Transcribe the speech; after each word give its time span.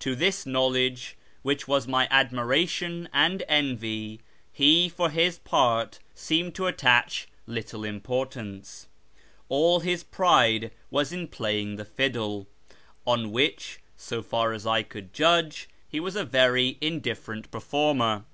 To 0.00 0.14
this 0.14 0.44
knowledge, 0.44 1.16
which 1.40 1.66
was 1.66 1.88
my 1.88 2.06
admiration 2.10 3.08
and 3.14 3.42
envy, 3.48 4.20
he 4.52 4.90
for 4.90 5.08
his 5.08 5.38
part 5.38 6.00
seemed 6.14 6.54
to 6.56 6.66
attach 6.66 7.28
little 7.46 7.82
importance; 7.84 8.88
all 9.48 9.80
his 9.80 10.04
pride 10.04 10.70
was 10.90 11.14
in 11.14 11.28
playing 11.28 11.76
the 11.76 11.86
fiddle, 11.86 12.46
on 13.06 13.32
which, 13.32 13.78
so 13.96 14.20
far 14.20 14.52
as 14.52 14.66
I 14.66 14.82
could 14.82 15.14
judge, 15.14 15.66
he 15.88 15.98
was 15.98 16.14
a 16.14 16.26
very 16.26 16.76
indifferent 16.82 17.50
performer. 17.50 18.26